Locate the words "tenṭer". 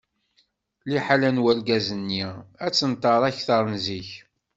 2.73-3.21